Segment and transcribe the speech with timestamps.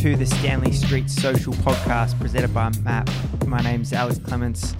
[0.00, 3.46] to the Stanley Street Social Podcast presented by MAAP.
[3.46, 4.74] My name's Alex Clements,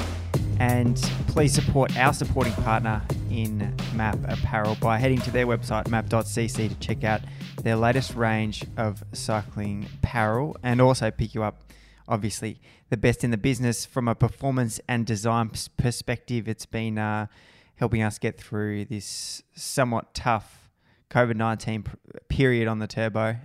[0.59, 0.97] and
[1.29, 6.75] please support our supporting partner in MAAP Apparel by heading to their website, maap.cc, to
[6.77, 7.21] check out
[7.63, 11.65] their latest range of cycling apparel and also pick you up,
[12.09, 12.59] obviously,
[12.89, 16.49] the best in the business from a performance and design perspective.
[16.49, 17.27] It's been uh,
[17.75, 20.71] helping us get through this somewhat tough
[21.11, 21.85] COVID 19
[22.31, 23.37] period on the turbo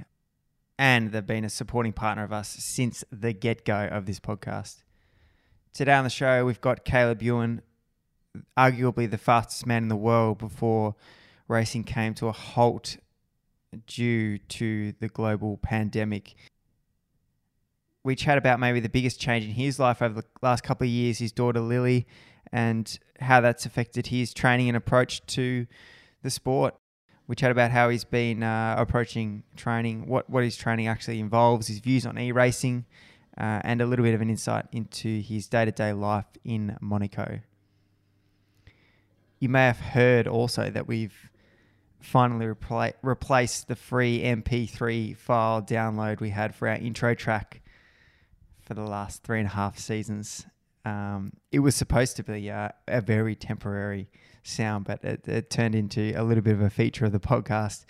[0.78, 4.84] and they've been a supporting partner of us since the get go of this podcast.
[5.74, 7.62] Today on the show, we've got Caleb Ewan,
[8.58, 10.96] arguably the fastest man in the world before
[11.48, 12.98] racing came to a halt
[13.88, 16.36] due to the global pandemic.
[18.04, 20.92] We chat about maybe the biggest change in his life over the last couple of
[20.92, 22.08] years, his daughter Lily,
[22.52, 25.66] and how that's affected his training and approach to
[26.22, 26.76] the sport.
[27.28, 31.68] We chat about how he's been uh, approaching training, what, what his training actually involves,
[31.68, 32.86] his views on e racing,
[33.38, 36.78] uh, and a little bit of an insight into his day to day life in
[36.82, 37.40] Monaco.
[39.40, 41.32] You may have heard also that we've
[42.00, 47.62] finally repla- replaced the free MP3 file download we had for our intro track
[48.62, 50.46] for the last three and a half seasons.
[50.86, 54.10] Um, it was supposed to be uh, a very temporary
[54.48, 57.86] sound, but it, it, turned into a little bit of a feature of the podcast.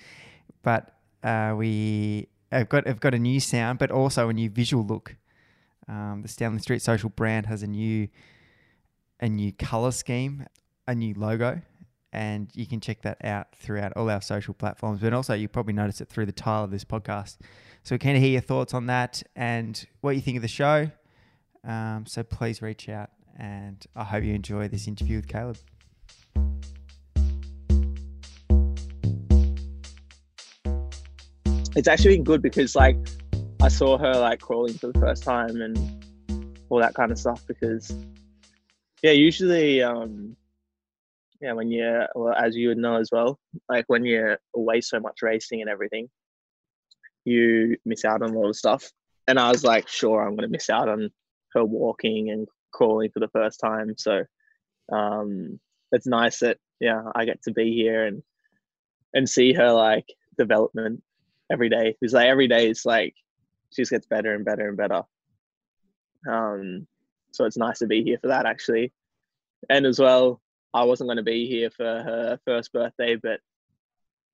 [0.64, 4.86] But uh, we have got have got a new sound, but also a new visual
[4.86, 5.16] look.
[5.88, 8.08] Um, the Stanley Street Social brand has a new
[9.20, 10.46] a new color scheme,
[10.88, 11.62] a new logo,
[12.12, 15.02] and you can check that out throughout all our social platforms.
[15.02, 17.38] But also, you probably notice it through the title of this podcast.
[17.84, 20.90] So, can I hear your thoughts on that and what you think of the show?
[21.64, 25.58] Um, so, please reach out, and I hope you enjoy this interview with Caleb.
[31.76, 32.98] It's actually been good because like
[33.62, 35.78] I saw her like crawling for the first time and
[36.70, 37.94] all that kind of stuff because
[39.04, 40.38] yeah, usually um
[41.42, 45.00] yeah, when you're well as you would know as well, like when you're away so
[45.00, 46.10] much racing and everything,
[47.26, 48.92] you miss out on a lot of stuff.
[49.28, 51.10] And I was like, sure, I'm gonna miss out on
[51.54, 53.96] her walking and crawling for the first time.
[53.98, 54.24] So
[54.92, 55.60] um
[55.96, 58.22] it's nice that yeah I get to be here and
[59.14, 60.06] and see her like
[60.38, 61.02] development
[61.52, 63.16] every day because like every day is like
[63.72, 65.04] she just gets better and better and better.
[66.30, 66.88] Um,
[67.32, 68.94] so it's nice to be here for that actually,
[69.70, 70.42] and as well
[70.74, 73.40] I wasn't going to be here for her first birthday, but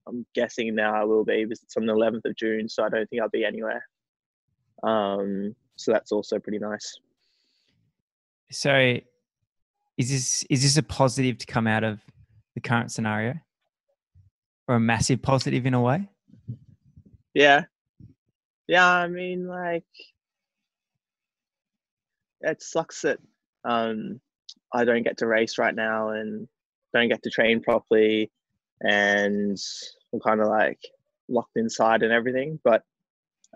[0.07, 2.89] I'm guessing now I will be because it's on the 11th of June, so I
[2.89, 3.85] don't think I'll be anywhere.
[4.81, 6.97] Um, so that's also pretty nice.
[8.49, 8.97] So
[9.97, 11.99] is this is this a positive to come out of
[12.55, 13.35] the current scenario,
[14.67, 16.09] or a massive positive in a way?
[17.33, 17.63] Yeah,
[18.67, 18.87] yeah.
[18.87, 19.85] I mean, like,
[22.41, 23.19] it sucks that
[23.63, 24.19] um,
[24.73, 26.47] I don't get to race right now and
[26.93, 28.31] don't get to train properly,
[28.81, 29.57] and
[30.13, 30.79] I'm kind of like
[31.29, 32.59] locked inside and everything.
[32.63, 32.83] But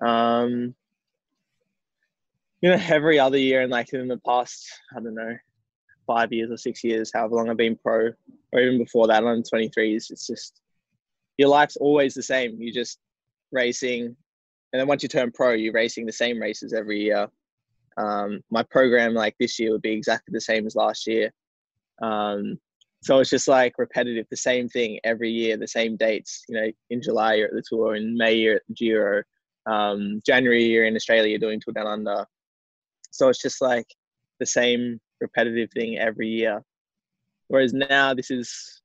[0.01, 0.75] um,
[2.61, 5.35] you know, every other year and like in the past, I don't know,
[6.05, 8.11] five years or six years, however long I've been pro,
[8.51, 9.95] or even before that, I'm 23.
[9.95, 10.61] It's just
[11.37, 12.61] your life's always the same.
[12.61, 12.99] You just
[13.51, 17.27] racing, and then once you turn pro, you're racing the same races every year.
[17.97, 21.31] Um, my program like this year would be exactly the same as last year.
[22.01, 22.59] Um,
[23.01, 26.43] so it's just like repetitive, the same thing every year, the same dates.
[26.49, 29.23] You know, in July you're at the tour, in May you're at the Giro,
[29.65, 32.25] um, January you're in Australia, you're doing Tour Down Under.
[33.11, 33.87] So it's just like
[34.39, 36.63] the same repetitive thing every year.
[37.47, 38.81] Whereas now this is,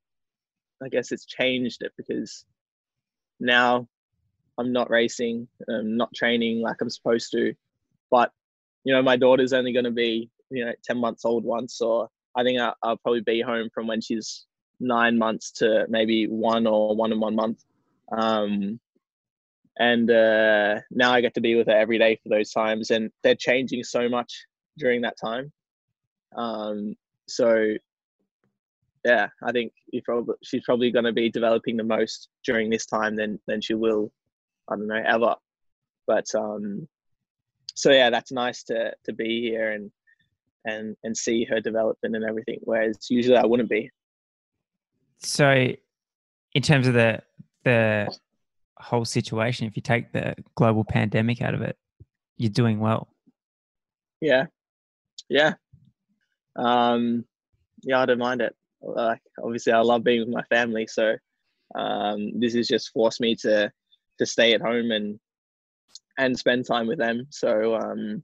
[0.83, 2.45] I guess it's changed it because
[3.39, 3.89] now
[4.59, 7.55] I'm not racing, I'm not training like I'm supposed to.
[8.11, 8.31] But,
[8.85, 12.09] you know, my daughter's only going to be, you know, 10 months old once, or
[12.37, 14.47] I think I'll, I'll probably be home from when she's
[14.81, 17.63] nine months to maybe one or one and one month.
[18.13, 18.81] Um,
[19.79, 23.11] and uh, now I get to be with her every day for those times, and
[23.23, 25.53] they're changing so much during that time.
[26.37, 26.97] Um,
[27.29, 27.75] so
[29.05, 29.73] yeah, I think
[30.05, 33.75] probably, she's probably going to be developing the most during this time than than she
[33.75, 34.13] will,
[34.69, 35.35] I don't know, ever.
[36.07, 36.89] But um,
[37.75, 39.91] so yeah, that's nice to to be here and
[40.67, 42.59] and and see her development and everything.
[42.63, 43.91] Whereas usually I wouldn't be.
[45.19, 45.69] So,
[46.55, 47.23] in terms of the
[47.65, 48.15] the
[48.79, 51.77] whole situation, if you take the global pandemic out of it,
[52.37, 53.09] you're doing well.
[54.21, 54.47] Yeah,
[55.31, 55.55] yeah,
[56.57, 57.25] um,
[57.83, 58.55] yeah, I don't mind it.
[58.83, 61.17] Like, obviously, I love being with my family, so
[61.75, 63.73] um, this has just forced me to
[64.19, 65.19] to stay at home and
[66.19, 67.27] and spend time with them.
[67.31, 68.23] So um,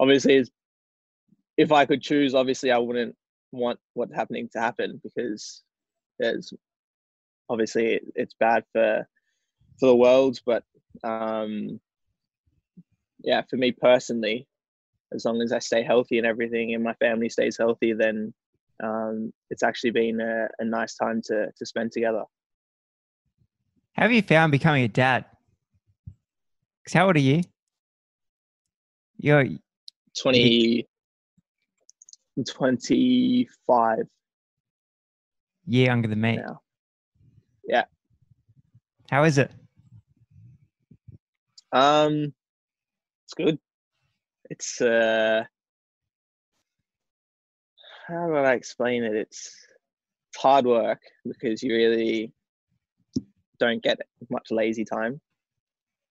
[0.00, 0.44] obviously,
[1.56, 3.16] if I could choose, obviously I wouldn't
[3.50, 5.62] want what's happening to happen because
[6.18, 6.52] there's
[7.48, 9.06] obviously it's bad for
[9.78, 10.64] for the world, but
[11.04, 11.80] um,
[13.22, 14.46] yeah, for me personally,
[15.14, 18.32] as long as I stay healthy and everything, and my family stays healthy, then
[18.82, 22.24] um, it's actually been a, a nice time to to spend together.
[23.94, 25.24] How have you found becoming a dad?
[26.82, 27.42] Because how old are you?
[29.18, 29.46] You're
[30.20, 30.88] 20,
[32.48, 33.98] 25
[35.66, 36.36] year younger than me.
[36.36, 36.60] now.
[37.64, 37.84] Yeah.
[39.10, 39.50] How is it?
[41.70, 42.34] Um,
[43.24, 43.58] it's good.
[44.52, 45.44] It's uh,
[48.06, 49.14] how do I explain it?
[49.14, 49.56] It's
[50.28, 52.34] it's hard work because you really
[53.58, 55.22] don't get much lazy time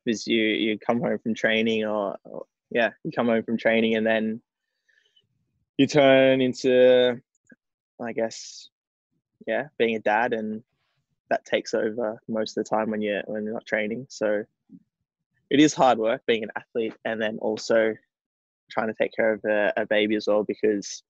[0.03, 3.93] because you you come home from training or, or yeah you come home from training
[3.93, 4.41] and then
[5.77, 7.21] you turn into
[8.03, 8.69] I guess
[9.45, 10.63] yeah being a dad and
[11.29, 14.43] that takes over most of the time when you're when you're not training so
[15.51, 17.93] it is hard work being an athlete and then also
[18.71, 21.03] trying to take care of a, a baby as well because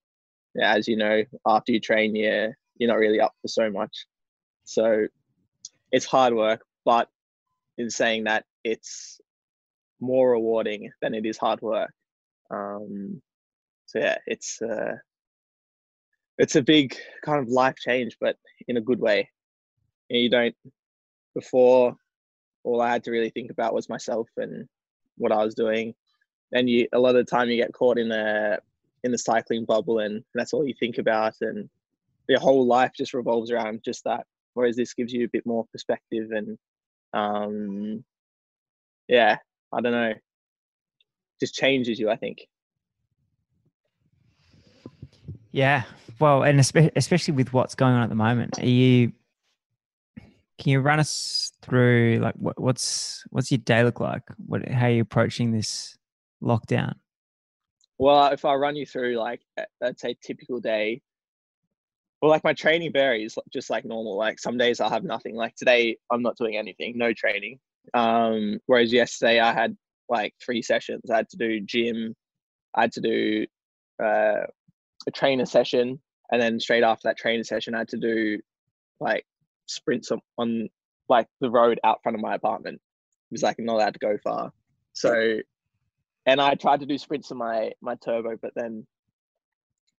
[0.56, 4.06] yeah, as you know after you train you're you're not really up for so much.
[4.66, 5.08] So
[5.92, 7.08] it's hard work but
[7.78, 9.20] in saying that it's
[10.00, 11.92] more rewarding than it is hard work.
[12.50, 13.22] Um
[13.86, 14.96] so yeah it's uh
[16.38, 18.36] it's a big kind of life change but
[18.68, 19.30] in a good way.
[20.10, 20.56] You don't
[21.34, 21.96] before
[22.64, 24.68] all I had to really think about was myself and
[25.18, 25.94] what I was doing.
[26.54, 28.60] And you a lot of the time you get caught in the
[29.04, 31.70] in the cycling bubble and that's all you think about and
[32.30, 34.26] your whole life just revolves around just that.
[34.54, 36.58] Whereas this gives you a bit more perspective and
[37.14, 38.04] um
[39.08, 39.38] yeah,
[39.74, 40.14] I don't know.
[41.40, 42.48] Just changes you, I think.
[45.52, 45.84] Yeah.
[46.20, 49.12] Well, and especially with what's going on at the moment, are you?
[50.60, 54.22] Can you run us through like what, what's what's your day look like?
[54.46, 55.98] What how are you approaching this
[56.42, 56.94] lockdown?
[57.98, 59.42] Well, if I run you through like
[59.84, 61.02] I'd say typical day,
[62.22, 64.18] well, like my training varies just like normal.
[64.18, 65.36] Like some days I'll have nothing.
[65.36, 67.60] Like today I'm not doing anything, no training.
[67.94, 69.76] Um, whereas yesterday I had
[70.10, 71.10] like three sessions.
[71.10, 72.16] I had to do gym,
[72.76, 73.46] I had to do
[74.04, 74.46] uh,
[75.08, 76.00] a trainer session,
[76.32, 78.40] and then straight after that trainer session, I had to do
[79.00, 79.26] like
[79.66, 80.70] sprints on, on
[81.10, 84.18] like the road out front of my apartment It was like not allowed to go
[84.24, 84.52] far.
[84.94, 85.40] So,
[86.26, 88.86] and I tried to do sprints on my my turbo, but then,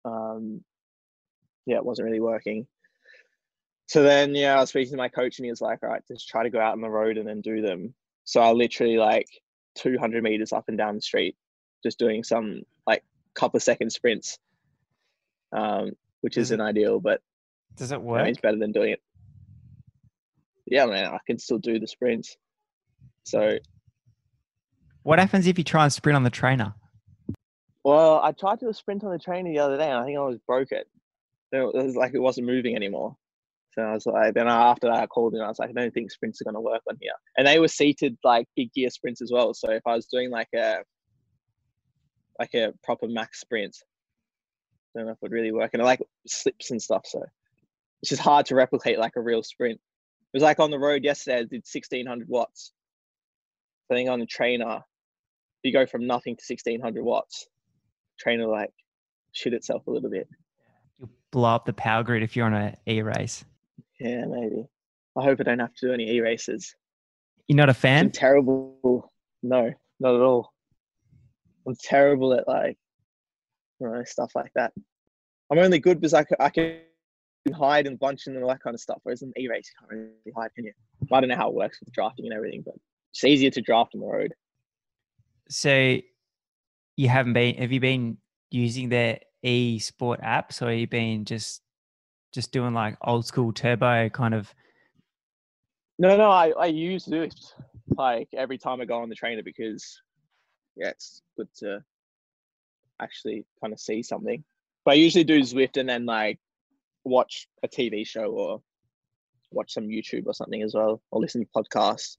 [0.05, 0.63] um,
[1.67, 2.67] yeah, it wasn't really working.
[3.87, 6.03] So then, yeah, I was speaking to my coach, and he was like, "All right,
[6.09, 8.97] just try to go out on the road and then do them." So I literally
[8.99, 9.27] like
[9.77, 11.37] 200 meters up and down the street,
[11.83, 13.03] just doing some like
[13.35, 14.39] couple of second sprints,
[15.57, 15.91] um,
[16.21, 17.21] which Does isn't ideal, but
[17.77, 18.29] Does it you know, work?
[18.29, 19.03] it's better than doing it.
[20.67, 22.37] Yeah, man, I can still do the sprints.
[23.25, 23.59] So,
[25.03, 26.75] What happens if you try and sprint on the trainer?
[27.85, 30.23] well, I tried to sprint on the trainer the other day, and I think I
[30.23, 30.87] was broke it.
[31.53, 33.17] It was like it wasn't moving anymore.
[33.73, 35.93] So I was like, then after that, I called and I was like, I don't
[35.93, 37.13] think sprints are going to work on here.
[37.37, 39.55] And they were seated like big gear sprints as well.
[39.55, 40.83] So if I was doing like a
[42.39, 43.77] like a proper max sprint,
[44.95, 45.71] I don't know if it would really work.
[45.73, 47.23] And I like slips and stuff, so
[48.03, 49.79] it's just hard to replicate like a real sprint.
[49.79, 52.73] It was like on the road yesterday, I did 1600 watts.
[53.91, 54.81] I think on the trainer,
[55.65, 57.47] you go from nothing to 1600 watts.
[58.19, 58.71] Trainer like
[59.33, 60.29] shit itself a little bit.
[60.99, 63.45] You'll blow up the power grid if you're on an e race.
[64.01, 64.65] Yeah, maybe.
[65.17, 66.75] I hope I don't have to do any e races.
[67.49, 68.11] You're not a I'm fan?
[68.11, 69.13] terrible.
[69.43, 70.53] No, not at all.
[71.67, 72.77] I'm terrible at like,
[73.81, 74.73] you know, stuff like that.
[75.51, 76.81] I'm only good because I can
[77.55, 78.99] hide and bunch and all that kind of stuff.
[79.03, 80.73] Whereas in e-race, you can't really hide, can you?
[81.13, 82.75] I don't know how it works with drafting and everything, but
[83.13, 84.33] it's easier to draft on the road.
[85.53, 85.99] So
[86.97, 88.19] you haven't been have you been
[88.51, 91.63] using their e sport apps or you been just
[92.33, 94.55] just doing like old school turbo kind of
[95.99, 97.53] No, no, I, I use Zwift
[97.97, 100.01] like every time I go on the trainer because
[100.77, 101.85] yeah, it's good to
[103.01, 104.43] actually kind of see something.
[104.85, 106.39] But I usually do Zwift and then like
[107.05, 108.63] watch a TV show or
[109.51, 112.17] watch some YouTube or something as well, or listen to podcasts,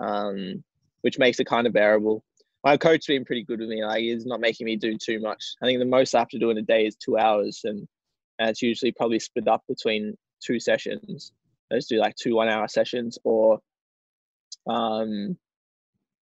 [0.00, 0.64] um,
[1.02, 2.24] which makes it kind of bearable.
[2.64, 3.84] My coach's been pretty good with me.
[3.84, 5.54] Like he's not making me do too much.
[5.62, 7.86] I think the most I have to do in a day is two hours, and,
[8.38, 11.32] and it's usually probably split up between two sessions.
[11.70, 13.60] Let's do like two one-hour sessions, or
[14.68, 15.36] um,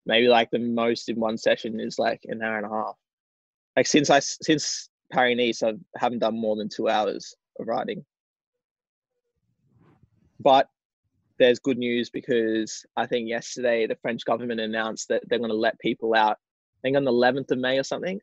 [0.05, 2.97] maybe like the most in one session is like an hour and a half.
[3.77, 8.05] Like since I since Paris Nice, I haven't done more than two hours of riding.
[10.39, 10.69] But
[11.39, 15.57] there's good news because I think yesterday the French government announced that they're going to
[15.57, 16.39] let people out.
[16.79, 18.21] I think on the 11th of May or something.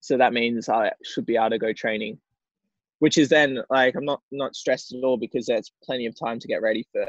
[0.00, 2.18] So that means I should be able to go training,
[2.98, 6.38] which is then like I'm not not stressed at all because there's plenty of time
[6.40, 7.06] to get ready for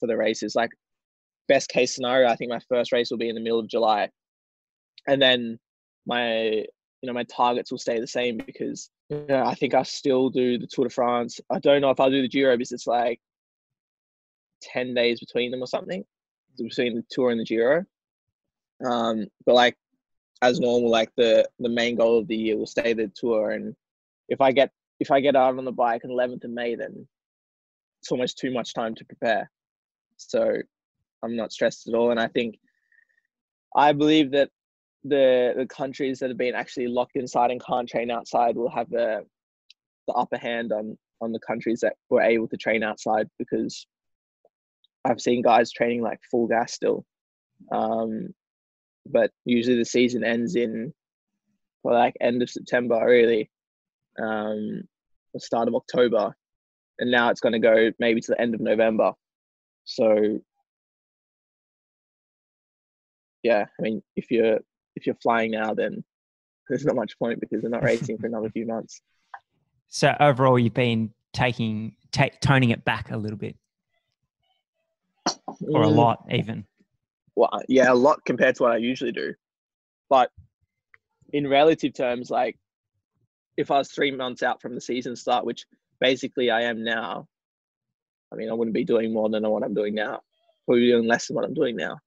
[0.00, 0.56] for the races.
[0.56, 0.70] Like
[1.46, 4.10] best case scenario, I think my first race will be in the middle of July,
[5.06, 5.60] and then
[6.04, 6.64] my
[7.00, 10.28] you know my targets will stay the same because you know, I think I still
[10.28, 11.40] do the Tour de France.
[11.48, 13.20] I don't know if I'll do the Giro because it's like
[14.72, 16.04] 10 days between them or something
[16.56, 17.84] between the tour and the Giro.
[18.84, 19.76] Um, but like
[20.42, 23.50] as normal, like the the main goal of the year will stay the tour.
[23.50, 23.74] And
[24.28, 24.70] if I get
[25.00, 27.06] if I get out on the bike on 11th of May, then
[28.00, 29.50] it's almost too much time to prepare.
[30.16, 30.56] So
[31.22, 32.10] I'm not stressed at all.
[32.10, 32.58] And I think
[33.74, 34.50] I believe that
[35.04, 38.90] the the countries that have been actually locked inside and can't train outside will have
[38.90, 39.24] the
[40.06, 43.86] the upper hand on on the countries that were able to train outside because
[45.06, 47.04] I've seen guys training like full gas still.
[47.70, 48.34] Um,
[49.06, 50.92] but usually the season ends in
[51.82, 53.48] well, like end of September, really,
[54.20, 54.82] um,
[55.32, 56.34] the start of October,
[56.98, 59.12] and now it's going to go maybe to the end of November.
[59.84, 60.40] So,
[63.44, 64.58] yeah, I mean, if you're
[64.96, 66.02] if you're flying now, then
[66.68, 69.00] there's not much point because they're not racing for another few months.
[69.86, 73.56] So overall, you've been taking take toning it back a little bit
[75.46, 75.94] or a mm.
[75.94, 76.64] lot even.
[77.34, 79.34] Well, yeah, a lot compared to what I usually do.
[80.08, 80.30] But
[81.32, 82.56] in relative terms, like
[83.56, 85.64] if I was three months out from the season start, which
[86.00, 87.26] basically I am now,
[88.32, 90.20] I mean, I wouldn't be doing more than what I'm doing now.
[90.66, 91.98] Probably doing less than what I'm doing now.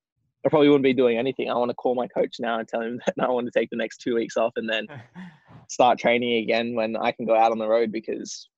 [0.46, 1.50] I probably wouldn't be doing anything.
[1.50, 3.69] I want to call my coach now and tell him that I want to take
[3.69, 4.88] the next two weeks off and then
[5.69, 8.50] start training again when I can go out on the road because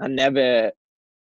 [0.00, 0.72] I never,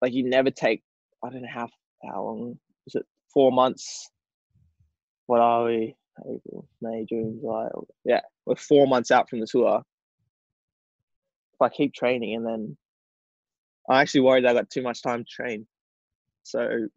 [0.01, 0.83] like, you never take,
[1.23, 1.67] I don't know how
[2.09, 3.05] how long is it?
[3.33, 4.09] Four months.
[5.27, 5.95] What are we?
[6.19, 7.69] April, May, June, July.
[8.03, 9.81] Yeah, we're four months out from the tour.
[11.53, 12.77] If I keep training and then
[13.89, 15.67] I'm actually worried I got too much time to train.
[16.43, 16.87] So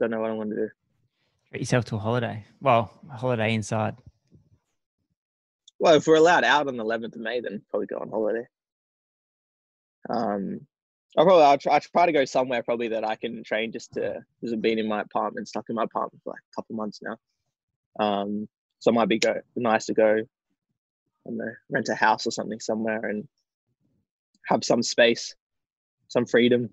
[0.00, 0.68] don't know what I want to do.
[1.52, 2.44] Get yourself to a holiday.
[2.60, 3.96] Well, a holiday inside.
[5.78, 8.46] Well, if we're allowed out on the 11th of May, then probably go on holiday.
[10.10, 10.60] Um,
[11.16, 13.92] I'll probably I'll try, I'll try to go somewhere probably that I can train just
[13.94, 16.76] to because I've been in my apartment, stuck in my apartment for like a couple
[16.76, 17.16] months now.
[17.98, 18.48] Um,
[18.78, 20.18] so it might be go nice to go,
[21.26, 23.26] I know, rent a house or something somewhere and
[24.46, 25.34] have some space,
[26.08, 26.70] some freedom.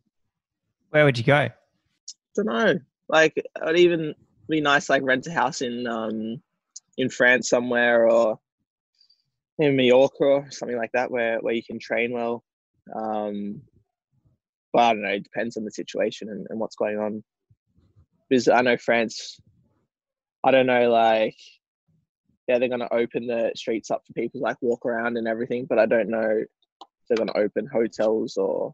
[0.90, 1.36] Where would you go?
[1.36, 1.54] I
[2.36, 2.80] Don't know.
[3.08, 4.16] Like it'd even
[4.50, 6.42] be nice like rent a house in um
[6.98, 8.40] in France somewhere or
[9.60, 12.44] in Mallorca or something like that where where you can train well.
[12.94, 13.62] Um,
[14.76, 15.10] but I don't know.
[15.10, 17.24] It depends on the situation and, and what's going on.
[18.30, 19.40] Because I know France.
[20.44, 21.38] I don't know, like,
[22.48, 25.66] yeah, they're going to open the streets up for people like walk around and everything,
[25.66, 28.74] but I don't know if they're going to open hotels or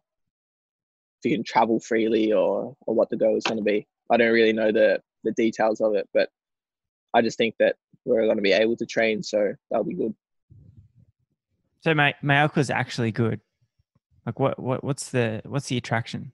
[1.20, 3.88] if you can travel freely or or what the goal is going to be.
[4.12, 6.29] I don't really know the the details of it, but
[7.13, 10.15] I just think that we're going to be able to train, so that'll be good.
[11.81, 13.39] So, mate, Mallorca is actually good.
[14.25, 16.32] Like what what what's the what's the attraction?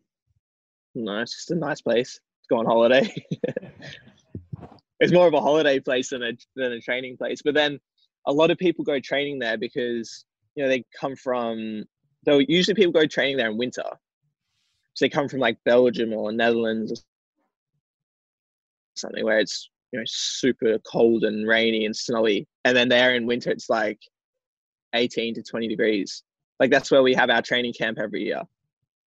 [0.95, 3.13] No, it's just a nice place to go on holiday.
[4.99, 7.41] it's more of a holiday place than a than a training place.
[7.43, 7.79] But then
[8.25, 10.25] a lot of people go training there because
[10.55, 11.85] you know they come from
[12.25, 13.83] though usually people go training there in winter.
[14.93, 16.95] So they come from like Belgium or Netherlands or
[18.95, 22.47] something where it's you know super cold and rainy and snowy.
[22.65, 23.99] And then there in winter it's like
[24.93, 26.23] 18 to 20 degrees
[26.59, 28.41] like that's where we have our training camp every year.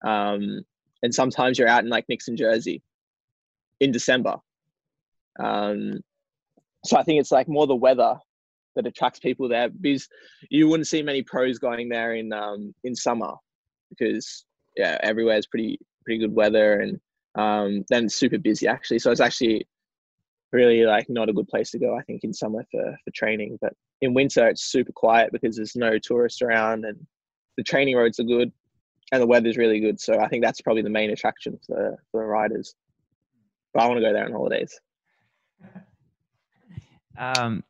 [0.05, 0.63] Um,
[1.03, 2.83] and sometimes you're out in like Nixon, Jersey
[3.81, 4.37] in December.
[5.39, 6.01] Um,
[6.85, 8.17] so I think it's like more the weather
[8.77, 10.09] that attracts people there because
[10.51, 13.33] you wouldn't see many pros going there in um, in summer
[13.91, 14.45] because
[14.77, 17.01] yeah, everywhere is pretty pretty good weather and
[17.35, 18.99] um, then it's super busy actually.
[18.99, 19.67] So it's actually
[20.53, 21.97] really like not a good place to go.
[21.97, 25.77] I think in summer for for training, but in winter it's super quiet because there's
[25.77, 26.99] no tourists around and
[27.59, 28.51] the training roads are good
[29.13, 30.01] and the weather's really good.
[30.01, 32.75] So I think that's probably the main attraction for, for the riders.
[33.75, 34.81] But I want to go there on holidays.
[37.19, 37.65] Um,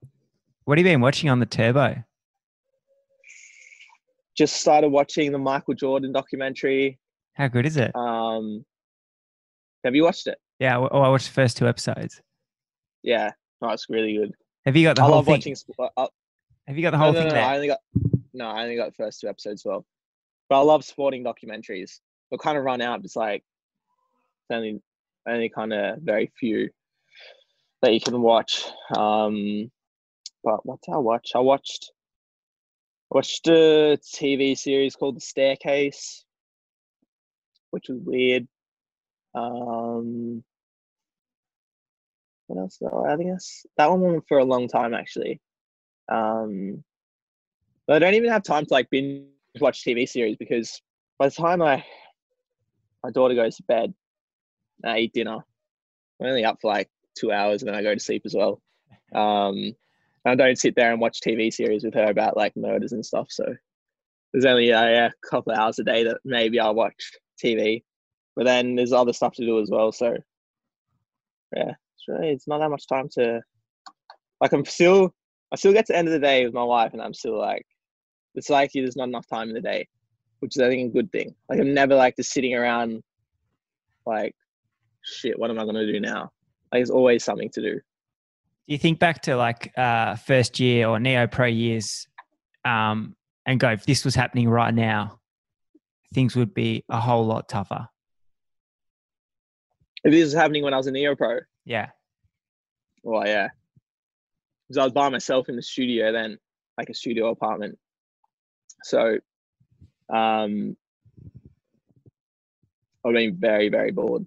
[0.67, 2.05] what have you been watching on the turbo?
[4.37, 6.99] Just started watching the Michael Jordan documentary.
[7.33, 7.97] How good is it?
[7.97, 8.67] Um,
[9.85, 10.37] have you watched it?
[10.59, 12.21] Yeah, oh, I watched the first two episodes.
[13.03, 13.31] Yeah,
[13.63, 14.33] no, it's really good.
[14.67, 15.37] Have you got the I whole love thing?
[15.37, 15.57] watching.
[15.79, 16.09] uh, uh,
[16.67, 17.45] Have you got the no, whole no, thing no, there?
[17.45, 17.79] I only got
[18.39, 19.65] no, I only got the first two episodes.
[19.65, 19.85] Well,
[20.49, 22.01] but I love sporting documentaries.
[22.31, 23.01] They'll kind of run out.
[23.05, 23.45] It's like
[24.51, 24.81] only
[25.29, 26.71] only kind of very few
[27.83, 28.65] that you can watch.
[28.97, 29.71] Um,
[30.43, 31.33] but what did I watch?
[31.35, 31.93] I watched
[33.11, 36.25] I watched a TV series called The Staircase,
[37.71, 38.47] which was weird.
[39.35, 40.45] Um,
[42.47, 42.79] what else?
[42.81, 43.05] Though?
[43.07, 45.41] I think that's that one went for a long time actually.
[46.11, 46.85] Um,
[47.89, 49.25] but I don't even have time to like binge
[49.61, 50.81] watch TV series because
[51.19, 51.85] by the time I
[53.03, 53.95] my daughter goes to bed,
[54.85, 55.39] I eat dinner.
[56.21, 58.61] I'm only up for like two hours and then I go to sleep as well.
[59.15, 59.73] Um,
[60.27, 63.29] I don't sit there and watch TV series with her about like murders and stuff.
[63.31, 63.45] So
[64.33, 67.83] there's only uh, yeah, a couple of hours a day that maybe I'll watch TV,
[68.37, 69.93] but then there's other stuff to do as well.
[69.93, 70.15] So
[71.57, 73.41] yeah, it's really it's not that much time to
[74.43, 74.53] like.
[74.53, 75.15] I'm still
[75.53, 77.39] I still get to the end of the day with my wife, and I'm still
[77.39, 77.65] like
[78.39, 79.89] it's like there's not enough time in the day,
[80.41, 81.35] which is I think a good thing.
[81.49, 83.03] Like I'm never like just sitting around
[84.07, 84.35] like
[85.03, 85.39] shit.
[85.39, 86.31] What am I gonna do now?
[86.73, 87.75] Like there's always something to do.
[87.75, 92.07] Do you think back to like uh, first year or neo pro years,
[92.65, 93.17] um,
[93.47, 95.21] and go if this was happening right now,
[96.15, 97.89] things would be a whole lot tougher.
[100.05, 101.89] If this was happening when I was in Neo Pro, Yeah,
[103.03, 103.49] well, yeah,
[104.69, 106.39] because I was by myself in the studio then,
[106.77, 107.79] like a studio apartment.
[108.83, 109.19] So,
[110.09, 110.77] um,
[113.05, 114.27] I've been very, very bored.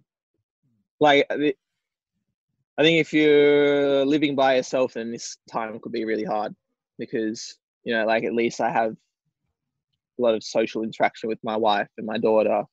[1.00, 6.56] Like, I think if you're living by yourself, then this time could be really hard
[6.98, 11.58] because you know, like at least I have a lot of social interaction with my
[11.58, 12.64] wife and my daughter.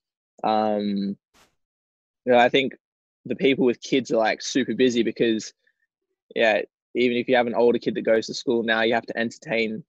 [0.44, 1.16] Um,
[2.24, 2.74] you know, I think
[3.24, 5.52] the people with kids are like super busy because,
[6.34, 6.62] yeah,
[6.94, 9.18] even if you have an older kid that goes to school now, you have to
[9.18, 9.82] entertain,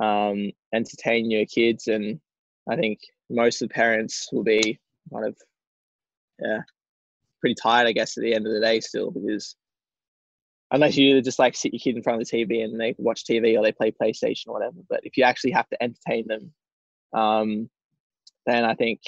[0.00, 2.20] um, entertain your kids, and
[2.68, 4.78] I think most of the parents will be
[5.12, 5.36] kind of,
[6.40, 6.60] yeah,
[7.40, 9.56] pretty tired, I guess, at the end of the day still because
[10.70, 13.24] unless you just like sit your kid in front of the TV and they watch
[13.24, 14.76] TV or they play PlayStation or whatever.
[14.88, 16.52] But if you actually have to entertain them,
[17.12, 17.70] um,
[18.46, 19.00] then I think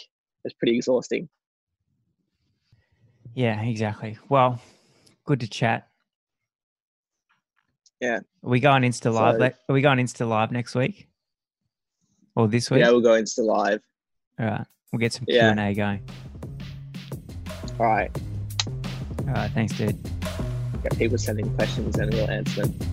[0.44, 1.28] it's pretty exhausting.
[3.34, 4.18] yeah, exactly.
[4.28, 4.60] Well,
[5.24, 5.88] good to chat.
[8.02, 8.16] Yeah.
[8.16, 9.34] Are we going Insta live?
[9.36, 11.08] So- le- Are we going Insta live next week
[12.34, 12.80] or this week?
[12.80, 13.80] Yeah, we'll go into live.
[14.40, 16.02] All right, we'll get some Q&A going.
[17.78, 18.10] All right.
[19.20, 19.96] All right, thanks, dude.
[20.82, 22.91] Get people sending questions and we'll answer them.